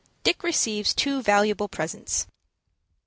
[0.23, 2.25] DICK RECEIVES TWO VALUABLE PRESENTS.